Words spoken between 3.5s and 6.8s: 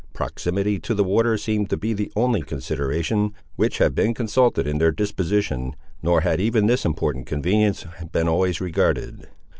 which had been consulted in their disposition, nor had even